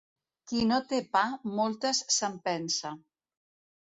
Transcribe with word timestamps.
Qui 0.51 0.61
no 0.69 0.79
té 0.93 1.01
pa, 1.17 1.23
moltes 1.59 2.03
se'n 2.19 2.41
pensa 2.49 2.95